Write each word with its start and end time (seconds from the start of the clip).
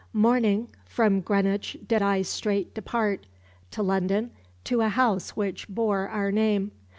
Mourning, 0.13 0.69
from 0.83 1.21
Greenwich 1.21 1.77
did 1.87 2.01
I 2.01 2.23
straight 2.23 2.73
depart, 2.73 3.27
To 3.69 3.83
London, 3.83 4.31
to 4.63 4.81
a 4.81 4.89
house 4.89 5.35
which 5.35 5.69
bore 5.69 6.09
our 6.09 6.31
name. 6.31 6.71